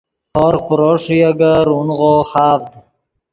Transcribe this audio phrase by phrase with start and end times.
[0.35, 2.65] ہورغ پرو ݰوئے اےگے رونغو خاڤد